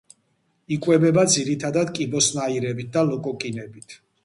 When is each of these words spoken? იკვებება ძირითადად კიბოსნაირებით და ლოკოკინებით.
იკვებება 0.75 1.25
ძირითადად 1.35 1.93
კიბოსნაირებით 1.99 2.93
და 2.99 3.07
ლოკოკინებით. 3.13 3.99